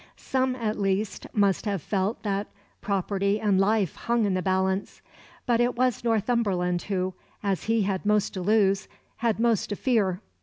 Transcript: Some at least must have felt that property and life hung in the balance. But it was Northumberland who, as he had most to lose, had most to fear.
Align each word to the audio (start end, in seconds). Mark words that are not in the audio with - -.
Some 0.17 0.55
at 0.55 0.79
least 0.79 1.27
must 1.31 1.65
have 1.67 1.79
felt 1.79 2.23
that 2.23 2.47
property 2.81 3.39
and 3.39 3.59
life 3.59 3.93
hung 3.93 4.25
in 4.25 4.33
the 4.33 4.41
balance. 4.41 5.03
But 5.45 5.59
it 5.61 5.75
was 5.75 6.03
Northumberland 6.03 6.81
who, 6.81 7.13
as 7.43 7.65
he 7.65 7.83
had 7.83 8.03
most 8.03 8.33
to 8.33 8.41
lose, 8.41 8.87
had 9.17 9.39
most 9.39 9.67
to 9.69 9.75
fear. 9.75 10.19